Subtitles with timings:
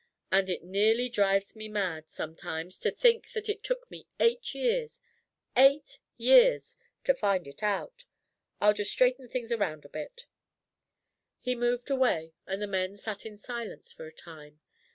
[0.31, 4.99] And it nearly drives me mad, sometimes, to think that it took me eight years
[5.55, 8.05] eight years to find it out.
[8.59, 10.25] I'll just straighten things around a bit."
[11.39, 14.59] He moved away, and the men sat in silence for a time.